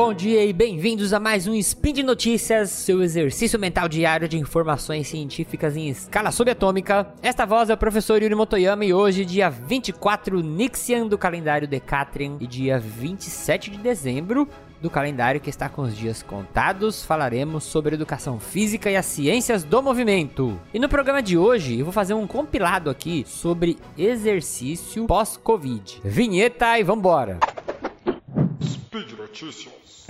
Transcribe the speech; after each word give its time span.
bom 0.00 0.14
dia 0.14 0.44
e 0.44 0.52
bem-vindos 0.52 1.12
a 1.12 1.18
mais 1.18 1.48
um 1.48 1.54
Spin 1.54 1.92
de 1.92 2.04
Notícias, 2.04 2.70
seu 2.70 3.02
exercício 3.02 3.58
mental 3.58 3.88
diário 3.88 4.28
de 4.28 4.38
informações 4.38 5.08
científicas 5.08 5.76
em 5.76 5.88
escala 5.88 6.30
subatômica. 6.30 7.12
Esta 7.20 7.44
voz 7.44 7.68
é 7.68 7.74
o 7.74 7.76
professor 7.76 8.22
Yuri 8.22 8.36
Motoyama 8.36 8.84
e 8.84 8.94
hoje, 8.94 9.24
dia 9.24 9.50
24 9.50 10.40
Nixian 10.40 11.08
do 11.08 11.18
calendário 11.18 11.66
Decatrian 11.66 12.36
e 12.38 12.46
dia 12.46 12.78
27 12.78 13.72
de 13.72 13.78
dezembro 13.78 14.48
do 14.80 14.88
calendário 14.88 15.40
que 15.40 15.50
está 15.50 15.68
com 15.68 15.82
os 15.82 15.96
dias 15.96 16.22
contados, 16.22 17.04
falaremos 17.04 17.64
sobre 17.64 17.96
educação 17.96 18.38
física 18.38 18.88
e 18.88 18.94
as 18.94 19.04
ciências 19.04 19.64
do 19.64 19.82
movimento. 19.82 20.60
E 20.72 20.78
no 20.78 20.88
programa 20.88 21.20
de 21.20 21.36
hoje, 21.36 21.76
eu 21.76 21.84
vou 21.84 21.92
fazer 21.92 22.14
um 22.14 22.24
compilado 22.24 22.88
aqui 22.88 23.24
sobre 23.26 23.76
exercício 23.98 25.06
pós-Covid. 25.06 26.00
Vinheta 26.04 26.78
e 26.78 26.84
vambora! 26.84 27.40
Speed 28.62 29.17
Notícias. 29.28 30.06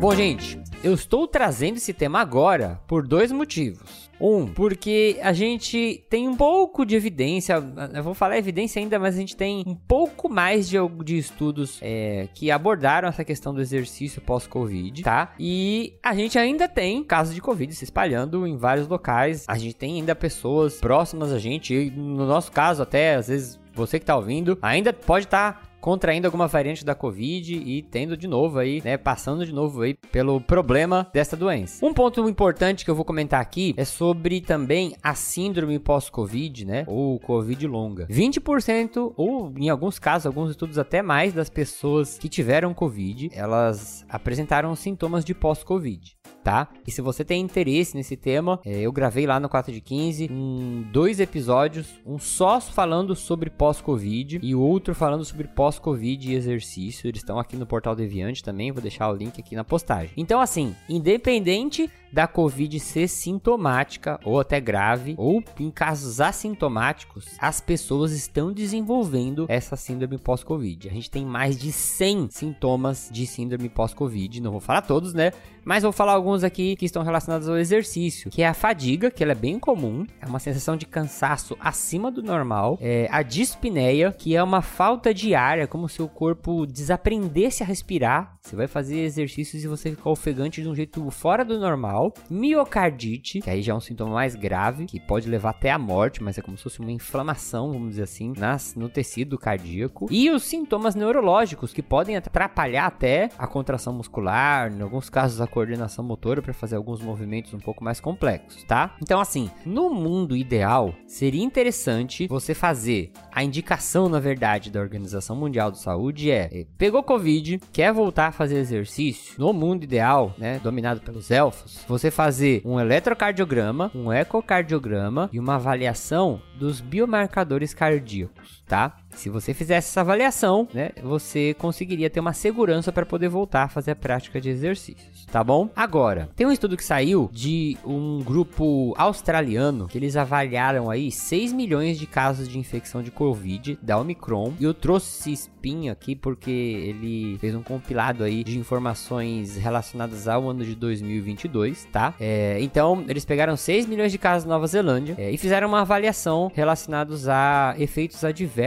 Bom, 0.00 0.14
gente, 0.14 0.60
eu 0.84 0.94
estou 0.94 1.26
trazendo 1.26 1.76
esse 1.76 1.92
tema 1.92 2.20
agora 2.20 2.80
por 2.86 3.06
dois 3.06 3.32
motivos. 3.32 4.01
Um, 4.20 4.46
porque 4.46 5.18
a 5.22 5.32
gente 5.32 6.04
tem 6.08 6.28
um 6.28 6.36
pouco 6.36 6.84
de 6.84 6.94
evidência, 6.94 7.54
eu 7.94 8.02
vou 8.02 8.14
falar 8.14 8.38
evidência 8.38 8.80
ainda, 8.80 8.98
mas 8.98 9.16
a 9.16 9.18
gente 9.18 9.36
tem 9.36 9.64
um 9.66 9.74
pouco 9.74 10.28
mais 10.28 10.68
de, 10.68 10.76
de 11.04 11.18
estudos 11.18 11.78
é, 11.82 12.28
que 12.34 12.50
abordaram 12.50 13.08
essa 13.08 13.24
questão 13.24 13.52
do 13.52 13.60
exercício 13.60 14.20
pós-Covid, 14.20 15.02
tá? 15.02 15.34
E 15.38 15.94
a 16.02 16.14
gente 16.14 16.38
ainda 16.38 16.68
tem 16.68 17.02
casos 17.02 17.34
de 17.34 17.40
Covid 17.40 17.74
se 17.74 17.84
espalhando 17.84 18.46
em 18.46 18.56
vários 18.56 18.86
locais. 18.86 19.44
A 19.48 19.58
gente 19.58 19.74
tem 19.74 19.96
ainda 19.96 20.14
pessoas 20.14 20.78
próximas 20.78 21.32
a 21.32 21.38
gente, 21.38 21.74
e 21.74 21.90
no 21.90 22.26
nosso 22.26 22.52
caso, 22.52 22.82
até 22.82 23.16
às 23.16 23.28
vezes 23.28 23.60
você 23.74 23.98
que 23.98 24.04
tá 24.04 24.16
ouvindo, 24.16 24.58
ainda 24.62 24.92
pode 24.92 25.26
estar. 25.26 25.54
Tá 25.54 25.71
contraindo 25.82 26.28
alguma 26.28 26.46
variante 26.46 26.84
da 26.84 26.94
Covid 26.94 27.54
e 27.54 27.82
tendo 27.82 28.16
de 28.16 28.28
novo 28.28 28.60
aí, 28.60 28.80
né, 28.84 28.96
passando 28.96 29.44
de 29.44 29.52
novo 29.52 29.82
aí 29.82 29.94
pelo 30.12 30.40
problema 30.40 31.10
dessa 31.12 31.36
doença. 31.36 31.84
Um 31.84 31.92
ponto 31.92 32.26
importante 32.28 32.84
que 32.84 32.90
eu 32.90 32.94
vou 32.94 33.04
comentar 33.04 33.40
aqui 33.40 33.74
é 33.76 33.84
sobre 33.84 34.40
também 34.40 34.94
a 35.02 35.14
síndrome 35.16 35.80
pós-Covid, 35.80 36.64
né, 36.64 36.84
ou 36.86 37.18
Covid 37.18 37.66
longa. 37.66 38.06
20% 38.06 39.12
ou 39.16 39.52
em 39.58 39.68
alguns 39.68 39.98
casos, 39.98 40.26
alguns 40.26 40.52
estudos 40.52 40.78
até 40.78 41.02
mais 41.02 41.32
das 41.34 41.50
pessoas 41.50 42.16
que 42.16 42.28
tiveram 42.28 42.72
Covid, 42.72 43.30
elas 43.34 44.06
apresentaram 44.08 44.74
sintomas 44.76 45.24
de 45.24 45.34
pós-Covid 45.34 46.16
tá? 46.42 46.68
E 46.86 46.90
se 46.90 47.00
você 47.00 47.24
tem 47.24 47.40
interesse 47.40 47.96
nesse 47.96 48.16
tema, 48.16 48.60
é, 48.64 48.80
eu 48.80 48.92
gravei 48.92 49.26
lá 49.26 49.38
no 49.38 49.48
4 49.48 49.72
de 49.72 49.80
15 49.80 50.28
um, 50.30 50.84
dois 50.92 51.20
episódios, 51.20 52.00
um 52.04 52.18
só 52.18 52.60
falando 52.60 53.14
sobre 53.14 53.50
pós-Covid 53.50 54.40
e 54.42 54.54
outro 54.54 54.94
falando 54.94 55.24
sobre 55.24 55.48
pós-Covid 55.48 56.30
e 56.30 56.34
exercício. 56.34 57.08
Eles 57.08 57.20
estão 57.20 57.38
aqui 57.38 57.56
no 57.56 57.66
portal 57.66 57.94
Deviante 57.94 58.42
também, 58.42 58.72
vou 58.72 58.82
deixar 58.82 59.10
o 59.10 59.14
link 59.14 59.40
aqui 59.40 59.54
na 59.54 59.64
postagem. 59.64 60.10
Então, 60.16 60.40
assim, 60.40 60.74
independente 60.88 61.90
da 62.12 62.26
Covid 62.26 62.78
ser 62.78 63.08
sintomática 63.08 64.20
ou 64.24 64.38
até 64.38 64.60
grave, 64.60 65.14
ou 65.16 65.42
em 65.58 65.70
casos 65.70 66.20
assintomáticos, 66.20 67.26
as 67.38 67.60
pessoas 67.60 68.12
estão 68.12 68.52
desenvolvendo 68.52 69.46
essa 69.48 69.76
síndrome 69.76 70.18
pós-Covid. 70.18 70.88
A 70.88 70.92
gente 70.92 71.10
tem 71.10 71.24
mais 71.24 71.58
de 71.58 71.72
100 71.72 72.28
sintomas 72.30 73.08
de 73.10 73.26
síndrome 73.26 73.68
pós-Covid, 73.68 74.40
não 74.40 74.52
vou 74.52 74.60
falar 74.60 74.82
todos, 74.82 75.14
né? 75.14 75.32
Mas 75.64 75.84
vou 75.84 75.92
falar 75.92 76.12
alguns 76.12 76.42
aqui 76.42 76.74
que 76.74 76.84
estão 76.84 77.04
relacionados 77.04 77.48
ao 77.48 77.56
exercício, 77.56 78.30
que 78.30 78.42
é 78.42 78.48
a 78.48 78.54
fadiga, 78.54 79.10
que 79.10 79.22
ela 79.22 79.32
é 79.32 79.36
bem 79.36 79.60
comum, 79.60 80.04
é 80.20 80.26
uma 80.26 80.40
sensação 80.40 80.76
de 80.76 80.86
cansaço 80.86 81.56
acima 81.60 82.10
do 82.10 82.22
normal, 82.22 82.76
é 82.80 83.06
a 83.10 83.22
dispneia, 83.22 84.12
que 84.12 84.34
é 84.34 84.42
uma 84.42 84.60
falta 84.60 85.14
de 85.14 85.34
ar, 85.34 85.58
é 85.58 85.66
como 85.66 85.88
se 85.88 86.02
o 86.02 86.08
corpo 86.08 86.66
desaprendesse 86.66 87.62
a 87.62 87.66
respirar. 87.66 88.36
Você 88.42 88.56
vai 88.56 88.66
fazer 88.66 89.00
exercícios 89.00 89.62
e 89.62 89.68
você 89.68 89.90
fica 89.90 90.08
ofegante 90.08 90.60
de 90.60 90.68
um 90.68 90.74
jeito 90.74 91.08
fora 91.10 91.44
do 91.44 91.60
normal. 91.60 92.01
Miocardite, 92.30 93.40
que 93.40 93.50
aí 93.50 93.62
já 93.62 93.72
é 93.72 93.76
um 93.76 93.80
sintoma 93.80 94.14
mais 94.14 94.34
grave, 94.34 94.86
que 94.86 94.98
pode 94.98 95.28
levar 95.28 95.50
até 95.50 95.70
a 95.70 95.78
morte, 95.78 96.22
mas 96.22 96.38
é 96.38 96.42
como 96.42 96.56
se 96.56 96.62
fosse 96.62 96.80
uma 96.80 96.90
inflamação, 96.90 97.72
vamos 97.72 97.90
dizer 97.90 98.04
assim, 98.04 98.32
nas, 98.36 98.74
no 98.74 98.88
tecido 98.88 99.38
cardíaco. 99.38 100.06
E 100.10 100.30
os 100.30 100.42
sintomas 100.44 100.94
neurológicos, 100.94 101.72
que 101.72 101.82
podem 101.82 102.16
atrapalhar 102.16 102.86
até 102.86 103.28
a 103.38 103.46
contração 103.46 103.92
muscular, 103.92 104.72
em 104.72 104.80
alguns 104.80 105.10
casos 105.10 105.40
a 105.40 105.46
coordenação 105.46 106.04
motora 106.04 106.40
para 106.40 106.54
fazer 106.54 106.76
alguns 106.76 107.00
movimentos 107.00 107.52
um 107.52 107.60
pouco 107.60 107.84
mais 107.84 108.00
complexos, 108.00 108.64
tá? 108.64 108.96
Então, 109.00 109.20
assim, 109.20 109.50
no 109.64 109.90
mundo 109.90 110.36
ideal, 110.36 110.94
seria 111.06 111.44
interessante 111.44 112.26
você 112.26 112.54
fazer 112.54 113.12
a 113.32 113.42
indicação, 113.42 114.08
na 114.08 114.20
verdade, 114.20 114.70
da 114.70 114.80
Organização 114.80 115.34
Mundial 115.34 115.70
de 115.70 115.80
Saúde 115.80 116.30
é, 116.30 116.50
é 116.52 116.66
pegou 116.76 117.02
Covid, 117.02 117.60
quer 117.72 117.92
voltar 117.92 118.28
a 118.28 118.32
fazer 118.32 118.56
exercício, 118.58 119.34
no 119.38 119.52
mundo 119.52 119.84
ideal, 119.84 120.34
né, 120.36 120.60
dominado 120.62 121.00
pelos 121.00 121.30
elfos, 121.30 121.84
você 121.88 122.10
fazer 122.10 122.60
um 122.64 122.78
eletrocardiograma, 122.78 123.90
um 123.94 124.12
ecocardiograma 124.12 125.30
e 125.32 125.40
uma 125.40 125.54
avaliação 125.54 126.42
dos 126.58 126.80
biomarcadores 126.80 127.72
cardíacos, 127.72 128.61
tá? 128.72 128.96
Se 129.10 129.28
você 129.28 129.52
fizesse 129.52 129.90
essa 129.90 130.00
avaliação, 130.00 130.66
né, 130.72 130.92
você 131.02 131.54
conseguiria 131.58 132.08
ter 132.08 132.20
uma 132.20 132.32
segurança 132.32 132.90
para 132.90 133.04
poder 133.04 133.28
voltar 133.28 133.64
a 133.64 133.68
fazer 133.68 133.90
a 133.90 133.96
prática 133.96 134.40
de 134.40 134.48
exercícios, 134.48 135.26
tá 135.30 135.44
bom? 135.44 135.68
Agora, 135.76 136.30
tem 136.34 136.46
um 136.46 136.52
estudo 136.52 136.74
que 136.74 136.82
saiu 136.82 137.28
de 137.30 137.76
um 137.84 138.22
grupo 138.24 138.94
australiano 138.96 139.86
que 139.86 139.98
eles 139.98 140.16
avaliaram 140.16 140.88
aí 140.88 141.12
6 141.12 141.52
milhões 141.52 141.98
de 141.98 142.06
casos 142.06 142.48
de 142.48 142.58
infecção 142.58 143.02
de 143.02 143.10
Covid 143.10 143.78
da 143.82 143.98
Omicron. 143.98 144.54
E 144.58 144.64
eu 144.64 144.72
trouxe 144.72 145.30
esse 145.30 145.32
spin 145.32 145.90
aqui 145.90 146.16
porque 146.16 146.50
ele 146.50 147.36
fez 147.38 147.54
um 147.54 147.62
compilado 147.62 148.24
aí 148.24 148.42
de 148.42 148.58
informações 148.58 149.56
relacionadas 149.56 150.26
ao 150.26 150.48
ano 150.48 150.64
de 150.64 150.74
2022, 150.74 151.86
tá? 151.92 152.14
É, 152.18 152.56
então, 152.62 153.04
eles 153.06 153.26
pegaram 153.26 153.54
6 153.54 153.84
milhões 153.84 154.10
de 154.10 154.16
casos 154.16 154.46
na 154.46 154.54
Nova 154.54 154.66
Zelândia 154.66 155.14
é, 155.18 155.30
e 155.30 155.36
fizeram 155.36 155.68
uma 155.68 155.82
avaliação 155.82 156.50
relacionados 156.54 157.28
a 157.28 157.74
efeitos 157.78 158.24
adversos 158.24 158.61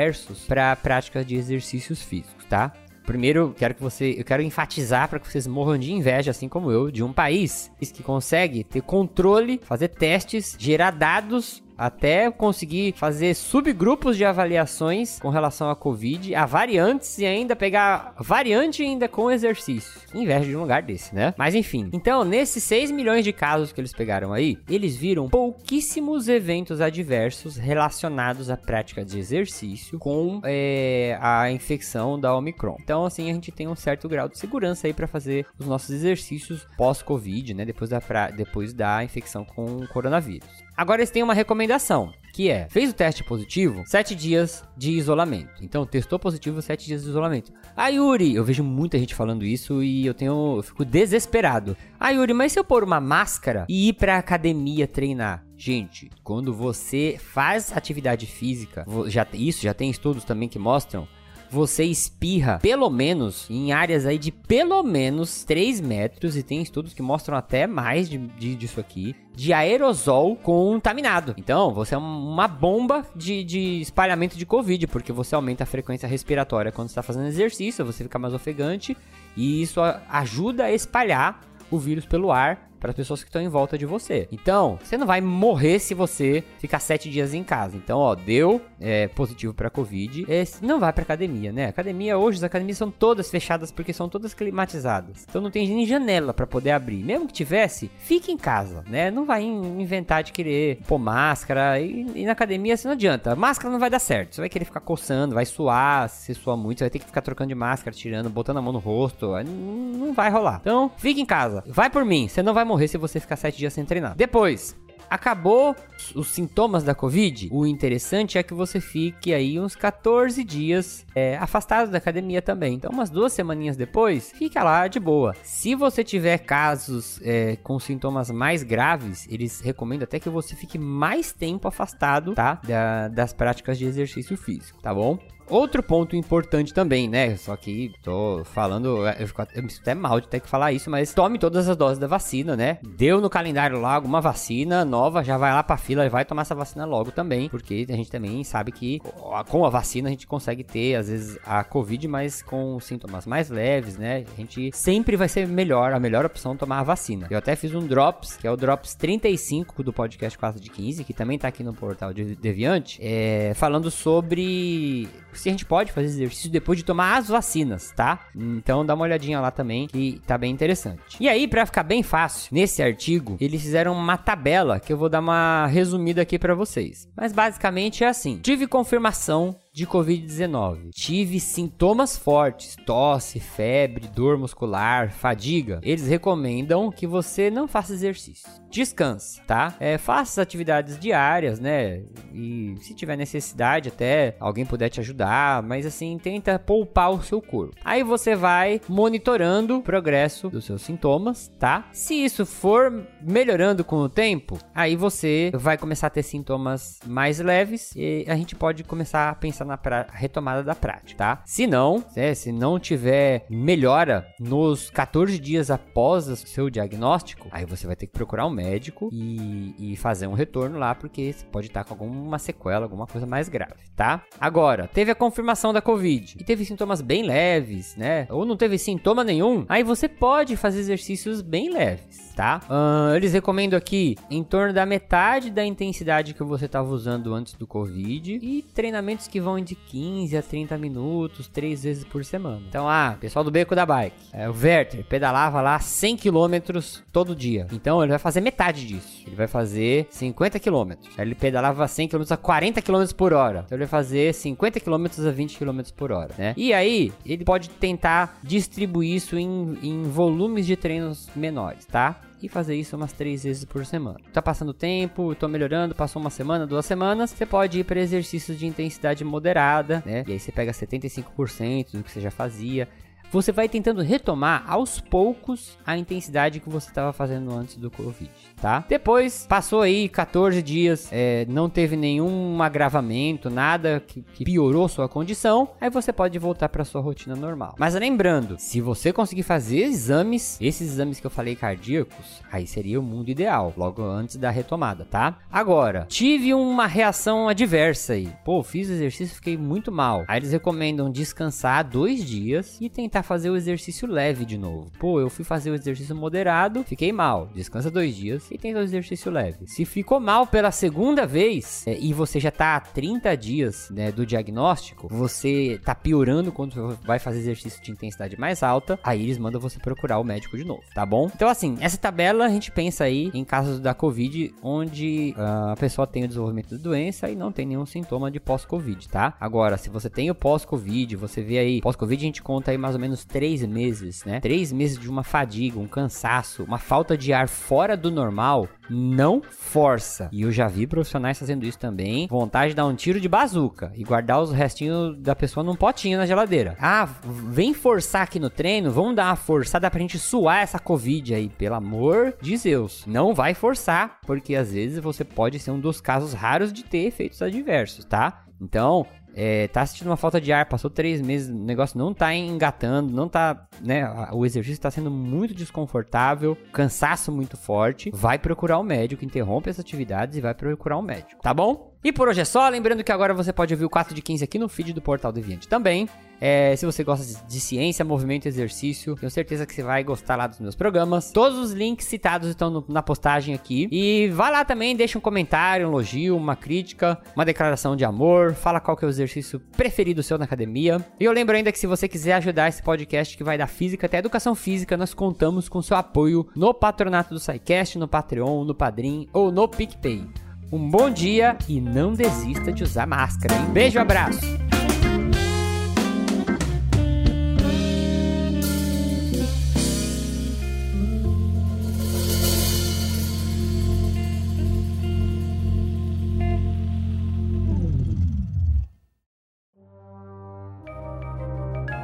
para 0.47 0.72
a 0.72 0.75
prática 0.75 1.23
de 1.23 1.35
exercícios 1.35 2.01
físicos, 2.01 2.45
tá? 2.45 2.73
Primeiro, 3.06 3.53
quero 3.56 3.75
que 3.75 3.83
você, 3.83 4.16
eu 4.17 4.23
quero 4.23 4.41
enfatizar 4.41 5.07
para 5.07 5.19
que 5.19 5.28
vocês 5.31 5.45
morram 5.45 5.78
de 5.78 5.94
inveja, 5.94 6.31
assim 6.31 6.50
como 6.50 6.72
eu, 6.72 6.89
de 6.89 7.03
um 7.03 7.13
país 7.13 7.72
que 7.94 8.01
consegue 8.01 8.63
ter 8.63 8.81
controle, 8.81 9.61
fazer 9.63 9.89
testes, 9.89 10.55
gerar 10.59 10.91
dados 10.91 11.63
até 11.78 12.30
conseguir 12.31 12.94
fazer 12.96 13.34
subgrupos 13.34 14.18
de 14.18 14.25
avaliações 14.25 15.19
com 15.19 15.30
relação 15.30 15.69
à 15.69 15.75
Covid, 15.75 16.34
a 16.36 16.46
variantes 16.46 17.18
e 17.18 17.25
ainda 17.25 17.56
pegar 17.56 18.13
variante 18.19 18.84
ainda 18.84 19.08
com 19.08 19.31
exercício. 19.31 20.02
Inveja 20.14 20.46
de 20.46 20.56
um 20.56 20.62
lugar 20.62 20.81
desse, 20.81 21.14
né? 21.14 21.34
Mas 21.38 21.56
enfim. 21.56 21.90
Então, 21.94 22.24
nesses 22.24 22.64
6 22.64 22.91
milhões 22.91 23.24
de 23.24 23.34
casos 23.34 23.72
que 23.72 23.81
eles 23.81 23.94
pegaram 23.94 24.34
aí, 24.34 24.58
eles 24.69 24.96
viram 24.96 25.30
pouquíssimos 25.30 26.28
eventos 26.28 26.81
adversos 26.81 27.58
relacionados 27.58 28.50
à 28.50 28.58
prática 28.58 29.03
de 29.03 29.18
exercício 29.18 30.00
com 30.00 30.41
é, 30.44 31.18
a 31.22 31.52
infecção 31.52 32.19
da 32.19 32.35
Omicron. 32.35 32.78
Então, 32.81 33.06
assim, 33.06 33.30
a 33.30 33.34
gente 33.34 33.52
tem 33.52 33.68
um 33.68 33.75
certo 33.75 34.08
grau 34.08 34.28
de 34.28 34.38
segurança 34.38 34.88
aí 34.88 34.94
para 34.94 35.08
fazer 35.08 35.46
os 35.59 35.68
nossos 35.68 35.90
exercícios 35.90 36.68
pós-Covid, 36.78 37.53
né? 37.53 37.66
Depois 37.66 37.90
da, 37.90 38.00
depois 38.35 38.74
da 38.74 39.03
infecção 39.03 39.44
com 39.44 39.66
o 39.78 39.88
coronavírus. 39.88 40.65
Agora 40.78 41.02
eles 41.02 41.12
têm 41.12 41.24
uma 41.24 41.34
recomendação, 41.34 42.12
que 42.34 42.50
é, 42.50 42.68
fez 42.69 42.90
o 42.90 42.94
teste 42.94 43.24
positivo, 43.24 43.84
7 43.86 44.13
dias 44.13 44.62
de 44.75 44.91
isolamento. 44.91 45.53
Então, 45.62 45.85
testou 45.85 46.20
positivo, 46.20 46.61
7 46.61 46.85
dias 46.85 47.03
de 47.03 47.09
isolamento. 47.09 47.53
Ah, 47.78 47.88
Yuri, 47.88 48.35
eu 48.35 48.44
vejo 48.44 48.61
muita 48.61 48.99
gente 48.99 49.16
falando 49.16 49.46
isso 49.46 49.82
e 49.82 50.05
eu 50.05 50.14
tenho, 50.14 50.58
eu 50.58 50.64
fico 50.64 50.84
desesperado. 50.84 51.78
Ah, 51.97 52.09
Yuri, 52.09 52.34
mas 52.34 52.52
se 52.52 52.59
eu 52.59 52.64
pôr 52.64 52.84
uma 52.84 52.99
máscara 52.99 53.66
e 53.70 53.88
ir 53.88 53.94
pra 53.94 54.17
academia 54.17 54.85
treinar? 54.85 55.46
Gente, 55.55 56.11
quando 56.23 56.53
você 56.53 57.16
faz 57.17 57.72
atividade 57.72 58.26
física, 58.26 58.85
já, 59.08 59.26
isso 59.34 59.64
já 59.64 59.73
tem 59.73 59.90
estudos 59.90 60.26
também 60.26 60.49
que 60.49 60.59
mostram 60.59 61.08
você 61.50 61.84
espirra 61.84 62.59
pelo 62.62 62.90
menos 62.90 63.50
em 63.50 63.72
áreas 63.72 64.06
aí 64.06 64.18
de 64.18 64.32
pelo 64.32 64.84
menos 64.84 65.44
3 65.44 65.82
metros, 65.82 66.36
e 66.36 66.44
tem 66.44 66.62
estudos 66.62 66.94
que 66.94 67.02
mostram 67.02 67.38
até 67.38 67.68
mais 67.68 68.09
de, 68.09 68.18
de 68.18 68.56
disso 68.56 68.80
aqui, 68.80 69.16
de 69.36 69.53
aerosol 69.53 70.36
contaminado. 70.36 71.36
Então, 71.38 71.74
você 71.74 71.96
é 71.96 71.97
uma 71.97 72.47
bomba 72.47 73.06
de, 73.16 73.44
de 73.44 73.82
espalhamento 73.82 74.38
de 74.38 74.46
Covid, 74.46 74.88
porque 74.88 75.12
você 75.12 75.36
aumenta 75.36 75.64
a 75.64 75.68
frequência 75.68 76.08
respiratória 76.08 76.72
quando 76.72 76.90
está 76.90 77.03
fazendo 77.03 77.28
exercício, 77.28 77.86
você 77.86 78.03
fica 78.03 78.20
mais 78.20 78.34
ofegante, 78.34 78.96
e 79.36 79.62
isso 79.62 79.80
ajuda 80.09 80.66
a 80.66 80.72
espalhar 80.72 81.42
o 81.70 81.78
vírus 81.78 82.06
pelo 82.06 82.32
ar 82.32 82.70
para 82.85 82.91
as 82.91 82.96
pessoas 82.96 83.23
que 83.23 83.29
estão 83.29 83.41
em 83.41 83.49
volta 83.49 83.78
de 83.78 83.85
você. 83.85 84.28
Então, 84.32 84.78
você 84.84 84.96
não 84.96 85.08
vai 85.08 85.20
morrer 85.20 85.79
se 85.79 85.96
você 85.96 86.43
ficar 86.59 86.79
sete 86.79 87.09
dias 87.09 87.34
em 87.34 87.43
casa. 87.43 87.76
Então, 87.76 87.97
ó, 87.97 88.14
deu 88.14 88.61
é, 88.79 89.08
positivo 89.08 89.55
para 89.55 89.72
Covid, 89.72 90.26
esse 90.28 90.64
não 90.64 90.79
vai 90.79 90.93
para 90.93 91.02
academia, 91.02 91.52
né? 91.52 91.66
Academia 91.66 92.16
hoje, 92.16 92.37
as 92.37 92.43
academias 92.43 92.78
são 92.78 92.91
todas 92.91 93.32
fechadas 93.32 93.72
porque 93.72 93.91
são 93.91 94.08
todas 94.08 94.35
climatizadas. 94.35 95.26
Então 95.28 95.41
não 95.41 95.49
tem 95.49 95.67
nem 95.67 95.85
janela 95.85 96.32
para 96.32 96.46
poder 96.46 96.72
abrir. 96.72 97.03
Mesmo 97.03 97.26
que 97.26 97.34
tivesse, 97.34 97.90
fique 97.97 98.32
em 98.32 98.37
casa, 98.37 98.84
né? 98.87 99.09
Não 99.09 99.26
vai 99.26 99.43
inventar 99.43 100.23
de 100.23 100.32
querer 100.32 100.78
pôr 100.87 100.99
máscara 100.99 101.79
e, 101.79 102.05
e 102.14 102.26
na 102.26 102.34
academia 102.34 102.78
você 102.78 102.87
não 102.87 102.93
adianta. 102.93 103.35
Máscara 103.35 103.72
não 103.72 103.79
vai 103.79 103.90
dar 103.90 103.99
certo. 103.99 104.35
Você 104.35 104.41
vai 104.41 104.49
querer 104.49 104.66
ficar 104.66 104.82
coçando, 104.82 105.34
vai 105.34 105.46
suar, 105.46 106.08
se 106.08 106.35
suar 106.35 106.55
muito, 106.55 106.79
você 106.79 106.84
vai 106.84 106.91
ter 106.91 106.99
que 106.99 107.05
ficar 107.05 107.22
trocando 107.22 107.47
de 107.47 107.55
máscara, 107.55 107.96
tirando, 107.96 108.29
botando 108.29 108.58
a 108.58 108.61
mão 108.61 108.73
no 108.73 108.79
rosto. 108.79 109.32
Não 109.43 110.14
vai 110.14 110.29
rolar. 110.29 110.59
Então, 110.61 110.91
fique 110.97 111.20
em 111.20 111.26
casa. 111.26 111.64
Vai 111.66 111.90
por 111.90 112.05
mim. 112.05 112.28
Você 112.28 112.43
não 112.43 112.53
vai 112.53 112.64
morrer 112.64 112.74
se 112.87 112.97
você 112.97 113.19
ficar 113.19 113.35
sete 113.35 113.57
dias 113.57 113.73
sem 113.73 113.85
treinar. 113.85 114.16
Depois, 114.16 114.75
Acabou 115.09 115.75
os 116.16 116.27
sintomas 116.27 116.83
da 116.83 116.95
Covid? 116.95 117.49
O 117.51 117.66
interessante 117.66 118.37
é 118.37 118.43
que 118.43 118.53
você 118.53 118.79
fique 118.79 119.33
aí 119.33 119.59
uns 119.59 119.75
14 119.75 120.43
dias 120.43 121.05
é, 121.13 121.37
afastado 121.37 121.91
da 121.91 121.97
academia 121.97 122.41
também. 122.41 122.75
Então, 122.75 122.91
umas 122.91 123.09
duas 123.09 123.33
semaninhas 123.33 123.77
depois, 123.77 124.31
fica 124.31 124.63
lá 124.63 124.87
de 124.87 124.99
boa. 124.99 125.35
Se 125.43 125.75
você 125.75 126.03
tiver 126.03 126.39
casos 126.39 127.19
é, 127.23 127.55
com 127.57 127.79
sintomas 127.79 128.31
mais 128.31 128.63
graves, 128.63 129.27
eles 129.29 129.61
recomendam 129.61 130.05
até 130.05 130.19
que 130.19 130.29
você 130.29 130.55
fique 130.55 130.77
mais 130.77 131.31
tempo 131.31 131.67
afastado, 131.67 132.33
tá? 132.33 132.59
Da, 132.63 133.07
das 133.07 133.33
práticas 133.33 133.77
de 133.77 133.85
exercício 133.85 134.35
físico, 134.35 134.81
tá 134.81 134.93
bom? 134.93 135.19
Outro 135.50 135.84
ponto 135.84 136.16
importante 136.16 136.74
também, 136.74 137.08
né? 137.08 137.36
Só 137.38 137.56
que 137.56 137.94
tô 138.02 138.44
falando, 138.46 139.08
eu, 139.08 139.28
fico, 139.28 139.47
eu 139.53 139.64
me 139.64 139.70
sinto 139.70 139.82
até 139.82 139.94
mal 139.94 140.20
de 140.20 140.28
ter 140.28 140.40
que 140.40 140.50
falar 140.50 140.72
isso, 140.72 140.90
mas 140.90 141.14
tome 141.14 141.38
todas 141.38 141.70
as 141.70 141.78
doses 141.78 142.00
da 142.00 142.08
vacina, 142.08 142.56
né? 142.56 142.80
Deu 142.84 143.22
no 143.22 143.30
calendário 143.30 143.80
lá 143.80 143.94
alguma 143.94 144.20
vacina 144.22 144.84
nova, 144.84 145.24
já 145.24 145.38
vai 145.38 145.52
lá 145.53 145.62
pra 145.62 145.78
fila 145.78 146.06
e 146.06 146.09
vai 146.09 146.26
tomar 146.26 146.42
essa 146.42 146.56
vacina 146.56 146.86
logo 146.86 147.12
também, 147.12 147.47
porque 147.50 147.86
a 147.90 147.96
gente 147.96 148.09
também 148.09 148.44
sabe 148.44 148.72
que 148.72 149.02
com 149.50 149.66
a 149.66 149.70
vacina 149.70 150.09
a 150.09 150.12
gente 150.12 150.28
consegue 150.28 150.64
ter, 150.64 150.96
às 150.96 151.09
vezes, 151.09 151.38
a 151.46 151.64
Covid, 151.64 152.08
mas 152.08 152.42
com 152.42 152.80
sintomas 152.80 153.26
mais 153.26 153.50
leves, 153.50 153.97
né? 153.97 154.26
A 154.34 154.38
gente 154.38 154.72
sempre 154.74 155.16
vai 155.16 155.30
ser 155.30 155.47
melhor, 155.47 155.94
a 155.94 156.00
melhor 156.00 156.26
opção 156.26 156.58
tomar 156.58 156.80
a 156.80 156.84
vacina. 156.84 157.28
Eu 157.30 157.38
até 157.38 157.56
fiz 157.56 157.74
um 157.74 157.86
Drops, 157.86 158.36
que 158.36 158.47
é 158.47 158.52
o 158.52 158.58
Drops 158.58 158.96
35 158.96 159.84
do 159.84 159.94
podcast 159.94 160.38
4 160.38 160.59
de 160.59 160.70
15, 160.70 161.03
que 161.03 161.14
também 161.14 161.38
tá 161.38 161.47
aqui 161.47 161.64
no 161.64 161.74
portal 161.74 162.14
de 162.14 162.36
Deviante, 162.36 163.00
é, 163.02 163.53
falando 163.56 163.92
sobre 163.92 165.08
se 165.40 165.49
a 165.49 165.52
gente 165.52 165.66
pode 165.66 165.91
fazer 165.91 166.08
exercício 166.08 166.49
depois 166.49 166.78
de 166.78 166.85
tomar 166.85 167.17
as 167.17 167.28
vacinas, 167.28 167.91
tá? 167.91 168.28
Então 168.35 168.85
dá 168.85 168.93
uma 168.93 169.03
olhadinha 169.03 169.40
lá 169.40 169.52
também, 169.52 169.87
que 169.87 170.22
tá 170.26 170.37
bem 170.37 170.52
interessante. 170.52 171.17
E 171.20 171.28
aí, 171.28 171.47
para 171.47 171.66
ficar 171.66 171.84
bem 171.84 172.03
fácil, 172.03 172.49
nesse 172.53 172.82
artigo, 172.82 173.37
eles 173.40 173.61
fizeram 173.61 173.93
uma 173.93 174.17
tabela 174.17 174.79
que 174.79 174.91
eu 174.91 174.97
vou 174.97 175.09
dar 175.09 175.20
uma 175.20 175.67
resumida 175.67 176.22
aqui 176.22 176.37
para 176.37 176.55
vocês. 176.55 177.08
Mas 177.16 177.32
basicamente 177.32 178.03
é 178.03 178.08
assim: 178.08 178.40
tive 178.41 178.67
confirmação 178.67 179.55
de 179.75 179.85
Covid-19. 179.85 180.91
Tive 180.91 181.37
sintomas 181.37 182.16
fortes, 182.16 182.77
tosse, 182.85 183.41
febre, 183.41 184.07
dor 184.07 184.37
muscular, 184.37 185.11
fadiga. 185.11 185.81
Eles 185.83 186.07
recomendam 186.07 186.89
que 186.89 187.05
você 187.05 187.51
não 187.51 187.67
faça 187.67 187.91
exercício. 187.91 188.49
Descanse, 188.72 189.41
tá? 189.41 189.75
É, 189.77 189.97
faça 189.97 190.41
atividades 190.41 190.97
diárias, 190.97 191.59
né? 191.59 192.03
E 192.33 192.75
se 192.79 192.93
tiver 192.93 193.17
necessidade, 193.17 193.89
até 193.89 194.37
alguém 194.39 194.66
puder 194.66 194.87
te 194.87 195.01
ajudar, 195.01 195.61
mas 195.61 195.85
assim, 195.85 196.17
tenta 196.23 196.57
poupar 196.57 197.11
o 197.11 197.22
seu 197.22 197.41
corpo. 197.41 197.75
Aí 197.83 198.01
você 198.01 198.33
vai 198.33 198.79
monitorando 198.87 199.77
o 199.77 199.81
progresso 199.81 200.49
dos 200.49 200.63
seus 200.63 200.83
sintomas, 200.83 201.51
tá? 201.59 201.89
Se 201.91 202.13
isso 202.13 202.45
for 202.45 203.05
melhorando 203.22 203.83
com 203.83 203.97
o 203.97 204.09
tempo, 204.09 204.57
aí 204.73 204.95
você 204.95 205.51
vai 205.53 205.77
começar 205.77 206.07
a 206.07 206.11
ter 206.11 206.23
sintomas 206.23 206.99
mais 207.05 207.39
leves 207.39 207.93
e 207.93 208.23
a 208.25 208.35
gente 208.37 208.55
pode 208.55 208.85
começar 208.85 209.29
a 209.29 209.35
pensar 209.35 209.65
na 209.66 209.79
retomada 210.12 210.64
da 210.64 210.76
prática, 210.76 211.17
tá? 211.17 211.41
Se 211.46 211.67
não, 211.67 212.03
né, 212.16 212.34
se 212.34 212.52
não 212.52 212.79
tiver 212.79 213.46
melhora 213.50 214.28
nos 214.40 214.90
14 214.90 215.40
dias 215.40 215.70
após 215.70 216.28
o 216.28 216.35
seu 216.35 216.70
diagnóstico, 216.70 217.47
aí 217.52 217.66
você 217.66 217.88
vai 217.88 217.96
ter 217.96 218.08
que 218.08 218.14
procurar 218.14 218.46
um 218.46 218.50
médico 218.50 219.09
e, 219.12 219.76
e 219.78 219.96
fazer 219.96 220.28
um 220.28 220.34
retorno 220.34 220.78
lá, 220.78 220.94
porque 220.94 221.34
você 221.34 221.46
pode 221.46 221.67
estar 221.67 221.84
com 221.84 221.94
alguma 221.94 222.40
sequela, 222.40 222.85
alguma 222.85 223.08
coisa 223.08 223.26
mais 223.26 223.50
grave, 223.50 223.90
tá? 223.96 224.23
Agora, 224.40 224.88
teve 224.88 225.12
a 225.12 225.16
confirmação 225.16 225.73
da 225.73 225.82
Covid 225.82 226.38
e 226.40 226.44
teve 226.44 226.66
sintomas 226.66 227.02
bem 227.02 227.23
leves, 227.23 227.96
né? 227.96 228.28
Ou 228.29 228.46
não 228.46 228.58
teve 228.58 228.78
sintoma 228.78 229.23
nenhum, 229.23 229.66
aí 229.68 229.84
você 229.84 230.08
pode 230.08 230.56
fazer 230.56 230.79
exercícios 230.79 231.41
bem 231.41 231.72
leves, 231.72 232.34
tá? 232.35 232.61
Uh, 232.70 233.16
eles 233.16 233.34
recomendam 233.34 233.78
aqui 233.78 234.18
em 234.29 234.44
torno 234.44 234.73
da 234.73 234.85
metade 234.85 235.50
da 235.50 235.66
intensidade 235.66 236.34
que 236.34 236.44
você 236.44 236.66
estava 236.66 236.90
usando 236.90 237.34
antes 237.34 237.53
do 237.53 237.66
Covid 237.66 238.40
e 238.41 238.61
treinamentos 238.61 239.28
que 239.28 239.40
vão 239.40 239.54
de 239.63 239.75
15 239.75 240.37
a 240.37 240.41
30 240.41 240.78
minutos, 240.78 241.47
três 241.47 241.84
vezes 241.84 242.03
por 242.03 242.23
semana. 242.23 242.61
Então, 242.67 242.90
ah, 242.90 243.17
pessoal 243.19 243.43
do 243.43 243.52
Beco 243.52 243.75
da 243.75 243.85
Bike, 243.85 244.16
é, 244.34 244.49
o 244.49 244.53
Werther 244.53 245.03
pedalava 245.05 245.61
lá 245.61 245.79
100 245.79 246.17
km 246.17 246.79
todo 247.11 247.35
dia. 247.35 247.67
Então, 247.72 248.02
ele 248.02 248.09
vai 248.09 248.19
fazer 248.19 248.41
metade 248.41 248.85
disso. 248.85 249.23
Ele 249.25 249.35
vai 249.35 249.47
fazer 249.47 250.07
50 250.09 250.59
km. 250.59 250.93
Ele 251.17 251.35
pedalava 251.35 251.87
100 251.87 252.07
km 252.07 252.23
a 252.29 252.37
40 252.37 252.81
km 252.81 253.05
por 253.16 253.34
hora. 253.34 253.63
Então, 253.66 253.75
ele 253.75 253.85
vai 253.85 253.90
fazer 253.90 254.34
50 254.34 254.79
km 254.79 255.05
a 255.28 255.31
20 255.31 255.58
km 255.58 255.81
por 255.96 256.12
hora, 256.12 256.34
né? 256.38 256.53
E 256.58 256.74
aí, 256.74 257.12
ele 257.25 257.43
pode 257.43 257.69
tentar 257.69 258.39
distribuir 258.43 259.15
isso 259.15 259.38
em, 259.38 259.77
em 259.81 260.03
volumes 260.03 260.65
de 260.65 260.75
treinos 260.75 261.29
menores, 261.36 261.86
tá? 261.86 262.19
E 262.41 262.50
fazer 262.50 262.75
isso 262.75 262.96
umas 262.96 263.12
três 263.12 263.43
vezes 263.43 263.65
por 263.65 263.86
semana. 263.86 264.20
Tá 264.34 264.41
passando 264.41 264.74
tempo, 264.74 265.36
tô 265.36 265.48
melhorando, 265.48 265.96
passou 265.96 266.22
uma 266.22 266.29
semana, 266.29 266.67
duas 266.67 266.86
semanas, 266.86 267.32
você 267.32 267.46
pode 267.46 267.79
ir 267.79 267.84
para 267.84 268.00
exercícios 268.00 268.58
de 268.58 268.65
intensidade 268.65 269.24
moderada, 269.24 270.03
né? 270.05 270.24
E 270.27 270.34
aí 270.34 270.39
você 270.39 270.51
pega 270.51 270.72
75% 270.72 271.91
do 271.93 272.03
que 272.03 272.12
você 272.12 272.22
já 272.22 272.32
fazia 272.32 272.88
você 273.36 273.51
vai 273.51 273.67
tentando 273.67 274.01
retomar 274.01 274.63
aos 274.65 275.01
poucos 275.01 275.77
a 275.86 275.98
intensidade 275.98 276.62
que 276.62 276.70
você 276.70 276.88
estava 276.88 277.12
fazendo 277.12 277.51
antes 277.53 277.75
do 277.75 277.91
Covid, 277.91 278.32
tá? 278.62 278.86
Depois, 278.88 279.46
passou 279.46 279.82
aí 279.82 280.08
14 280.08 280.62
dias, 280.62 281.10
é, 281.12 281.46
não 281.50 281.70
teve 281.70 281.98
nenhum 281.98 282.63
agravamento, 282.63 283.50
nada 283.50 284.01
que, 284.08 284.22
que 284.22 284.46
piorou 284.46 284.88
sua 284.88 285.10
condição, 285.10 285.67
aí 285.82 285.89
você 285.89 286.13
pode 286.13 286.39
voltar 286.39 286.70
para 286.70 286.86
sua 286.86 287.01
rotina 287.01 287.36
normal. 287.36 287.75
Mas 287.77 287.93
lembrando, 287.96 288.55
se 288.58 288.79
você 288.79 289.12
conseguir 289.12 289.43
fazer 289.43 289.79
exames, 289.79 290.58
esses 290.62 290.93
exames 290.93 291.20
que 291.20 291.27
eu 291.27 291.32
falei 291.32 291.58
cardíacos, 291.58 292.41
aí 292.50 292.65
seria 292.65 293.01
o 293.01 293.03
mundo 293.03 293.29
ideal, 293.29 293.74
logo 293.75 294.01
antes 294.01 294.38
da 294.38 294.50
retomada, 294.50 295.03
tá? 295.03 295.39
Agora, 295.51 296.05
tive 296.08 296.53
uma 296.53 296.88
reação 296.88 297.50
adversa 297.50 298.13
aí. 298.13 298.32
Pô, 298.46 298.63
fiz 298.63 298.89
exercício, 298.89 299.36
fiquei 299.36 299.58
muito 299.58 299.91
mal. 299.91 300.24
Aí 300.25 300.39
eles 300.39 300.53
recomendam 300.53 301.12
descansar 301.12 301.84
dois 301.84 302.24
dias 302.24 302.77
e 302.80 302.89
tentar 302.89 303.25
fazer 303.25 303.50
o 303.50 303.55
exercício 303.55 304.08
leve 304.08 304.46
de 304.46 304.58
novo. 304.58 304.91
Pô, 305.00 305.20
eu 305.20 305.29
fui 305.29 305.44
fazer 305.44 305.72
o 305.72 305.75
exercício 305.75 306.15
moderado, 306.15 306.84
fiquei 306.84 307.12
mal. 307.12 307.50
Descansa 307.53 307.91
dois 307.91 308.15
dias 308.15 308.50
e 308.51 308.58
tenta 308.58 308.79
o 308.79 308.84
exercício 308.84 309.32
leve. 309.32 309.67
Se 309.67 309.84
ficou 309.84 310.20
mal 310.20 310.48
pela 310.48 310.72
segunda 310.72 311.25
vez 311.25 311.86
é, 311.88 311.98
e 312.00 312.13
você 312.13 312.39
já 312.39 312.51
tá 312.51 312.75
há 312.75 312.79
30 312.79 313.36
dias 313.36 313.89
né, 313.89 314.12
do 314.12 314.25
diagnóstico, 314.25 315.08
você 315.10 315.79
tá 315.84 315.94
piorando 315.94 316.51
quando 316.51 316.98
vai 317.03 317.20
fazer 317.20 317.39
exercício 317.39 317.82
de 317.82 317.91
intensidade 317.91 318.39
mais 318.39 318.63
alta, 318.63 319.00
aí 319.03 319.24
eles 319.24 319.38
mandam 319.38 319.60
você 319.60 319.79
procurar 319.79 320.20
o 320.20 320.24
médico 320.24 320.58
de 320.58 320.63
novo, 320.63 320.84
tá 320.94 321.05
bom? 321.05 321.29
Então, 321.34 321.48
assim, 321.48 321.77
essa 321.79 321.98
tabela 321.98 322.46
a 322.46 322.50
gente 322.50 322.72
pensa 322.72 323.03
aí 323.03 323.32
em 323.34 323.44
casos 323.44 323.79
da 323.79 323.94
Covid, 323.94 324.53
onde 324.62 325.34
uh, 325.38 325.72
a 325.72 325.75
pessoa 325.75 326.05
tem 326.05 326.24
o 326.24 326.27
desenvolvimento 326.27 326.75
da 326.75 326.82
doença 326.82 327.29
e 327.29 327.36
não 327.36 327.51
tem 327.51 327.65
nenhum 327.65 327.86
sintoma 327.86 328.29
de 328.29 328.39
pós-Covid, 328.39 329.10
tá? 329.10 329.36
Agora, 329.39 329.77
se 329.77 329.89
você 329.89 330.10
tem 330.10 330.29
o 330.29 330.36
pós-Covid, 330.36 331.15
você 331.15 331.41
vê 331.41 331.58
aí, 331.58 331.82
pós-Covid 331.82 332.22
a 332.22 332.25
gente 332.27 332.44
conta 332.44 332.72
aí 332.72 332.77
mais 332.77 332.96
ou 332.96 333.01
menos 333.01 333.05
menos 333.06 333.24
três 333.24 333.64
meses, 333.64 334.24
né? 334.26 334.40
Três 334.40 334.72
meses 334.72 334.98
de 334.98 335.10
uma 335.10 335.24
fadiga, 335.24 335.80
um 335.80 335.88
cansaço, 335.88 336.64
uma 336.64 336.80
falta 336.80 337.16
de 337.18 337.32
ar 337.32 337.48
fora 337.48 337.96
do 337.96 338.10
normal, 338.12 338.68
não 338.90 339.42
força. 339.42 340.28
E 340.32 340.42
eu 340.42 340.52
já 340.52 340.68
vi 340.68 340.88
profissionais 340.88 341.38
fazendo 341.38 341.66
isso 341.66 341.78
também. 341.78 342.28
Vontade 342.28 342.70
de 342.70 342.76
dar 342.76 342.86
um 342.86 342.96
tiro 342.96 343.20
de 343.20 343.30
bazuca 343.30 343.92
e 343.96 344.04
guardar 344.04 344.42
os 344.42 344.52
restinhos 344.52 345.18
da 345.20 345.36
pessoa 345.36 345.64
num 345.64 345.76
potinho 345.76 346.18
na 346.18 346.26
geladeira. 346.26 346.76
Ah, 346.80 347.08
vem 347.24 347.74
forçar 347.74 348.24
aqui 348.24 348.40
no 348.40 348.50
treino, 348.50 348.92
vamos 348.92 349.16
dar 349.16 349.28
uma 349.28 349.36
forçada 349.36 349.90
pra 349.90 350.00
gente 350.00 350.18
suar 350.18 350.64
essa 350.64 350.80
Covid 350.80 351.34
aí. 351.34 351.50
Pelo 351.50 351.76
amor 351.76 352.34
de 352.42 352.58
Deus. 352.58 353.06
Não 353.06 353.34
vai 353.34 353.54
forçar, 353.54 354.20
porque 354.26 354.56
às 354.56 354.74
vezes 354.74 355.00
você 355.00 355.24
pode 355.24 355.60
ser 355.60 355.72
um 355.72 355.80
dos 355.80 356.02
casos 356.02 356.34
raros 356.34 356.74
de 356.74 356.84
ter 356.84 357.06
efeitos 357.06 357.42
adversos, 357.42 358.04
tá? 358.04 358.46
Então, 358.60 359.06
é, 359.36 359.68
tá 359.68 359.82
assistindo 359.82 360.08
uma 360.08 360.15
falta 360.15 360.39
de 360.39 360.54
ar, 360.54 360.65
passou 360.65 360.89
três 360.89 361.22
meses, 361.22 361.50
o 361.50 361.54
negócio 361.54 361.98
não 362.00 362.13
tá 362.13 362.34
engatando, 362.34 363.13
não 363.13 363.27
tá, 363.27 363.68
né, 363.82 364.10
o 364.32 364.46
exercício 364.46 364.82
tá 364.82 364.89
sendo 364.89 365.12
muito 365.12 365.54
desconfortável, 365.54 366.58
cansaço 366.72 367.32
muito 367.34 367.58
forte, 367.58 368.10
vai 368.13 368.39
procurar 368.39 368.80
um 368.80 368.84
médico, 368.84 369.25
interrompe 369.25 369.70
essas 369.70 369.82
atividades 369.82 370.38
e 370.38 370.42
vai 370.42 370.54
procurar 370.54 370.98
um 370.98 371.01
médico, 371.01 371.42
tá 371.42 371.54
bom? 371.54 371.95
E 372.06 372.12
por 372.12 372.28
hoje 372.28 372.40
é 372.40 372.46
só, 372.46 372.70
lembrando 372.70 373.04
que 373.04 373.12
agora 373.12 373.34
você 373.34 373.52
pode 373.52 373.74
ouvir 373.74 373.86
o 373.86 373.90
4 373.90 374.14
de 374.14 374.22
15 374.22 374.44
aqui 374.44 374.60
no 374.60 374.70
feed 374.70 374.94
do 374.94 375.02
Portal 375.02 375.32
Deviante 375.32 375.68
também. 375.68 376.08
É, 376.40 376.76
se 376.76 376.86
você 376.86 377.04
gosta 377.04 377.44
de 377.48 377.60
ciência, 377.60 378.06
movimento 378.06 378.46
e 378.46 378.48
exercício, 378.48 379.16
tenho 379.16 379.32
certeza 379.32 379.66
que 379.66 379.74
você 379.74 379.82
vai 379.82 380.04
gostar 380.04 380.36
lá 380.36 380.46
dos 380.46 380.60
meus 380.60 380.76
programas. 380.76 381.32
Todos 381.32 381.58
os 381.58 381.72
links 381.72 382.06
citados 382.06 382.50
estão 382.50 382.70
no, 382.70 382.86
na 382.88 383.02
postagem 383.02 383.56
aqui. 383.56 383.88
E 383.92 384.28
vá 384.28 384.52
lá 384.52 384.64
também, 384.64 384.96
deixa 384.96 385.18
um 385.18 385.22
comentário, 385.22 385.88
um 385.88 385.90
elogio, 385.90 386.38
uma 386.38 386.56
crítica, 386.56 387.20
uma 387.36 387.44
declaração 387.44 387.96
de 387.96 388.06
amor, 388.06 388.54
fala 388.54 388.80
qual 388.80 388.96
que 388.96 389.04
é 389.04 389.08
o 389.08 389.10
exercício 389.10 389.60
preferido 389.76 390.22
seu 390.22 390.38
na 390.38 390.46
academia. 390.46 391.04
E 391.20 391.26
eu 391.26 391.32
lembro 391.32 391.56
ainda 391.56 391.72
que 391.72 391.80
se 391.80 391.88
você 391.88 392.08
quiser 392.08 392.34
ajudar 392.34 392.70
esse 392.70 392.84
podcast 392.84 393.36
que 393.36 393.44
vai 393.44 393.58
da 393.58 393.66
física 393.66 394.06
até 394.06 394.20
educação 394.20 394.54
física, 394.54 394.96
nós 394.96 395.12
contamos 395.12 395.68
com 395.68 395.82
seu 395.82 395.98
apoio 395.98 396.48
no 396.56 396.72
patronato 396.72 397.34
do 397.34 397.40
SciCast, 397.40 397.98
no 397.98 398.08
Patreon, 398.08 398.64
no 398.64 398.76
Padrim 398.76 399.28
ou 399.34 399.52
no 399.52 399.68
PicPay. 399.68 400.45
Um 400.75 400.89
bom 400.89 401.10
dia 401.10 401.58
e 401.70 401.79
não 401.79 402.12
desista 402.12 402.70
de 402.70 402.84
usar 402.84 403.08
máscara, 403.08 403.55
hein? 403.55 403.65
Beijo, 403.72 403.98
abraço! 403.98 404.41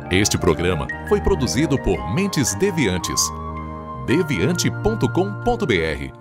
Este 0.10 0.38
programa 0.38 0.88
foi 1.10 1.20
produzido 1.20 1.78
por 1.78 2.16
Mentes 2.16 2.56
Deviantes. 2.56 3.22
deviante.com.br 4.08 6.21